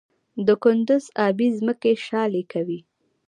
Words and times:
د 0.45 0.47
کندز 0.63 1.03
ابي 1.27 1.47
ځمکې 1.57 1.91
شالې 2.05 2.43
کوي؟ 2.51 2.79